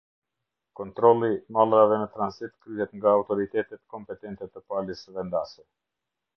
[0.79, 5.71] Kontioili mallrave në transit kryhet nga autoritetet kompetente të palës vendase.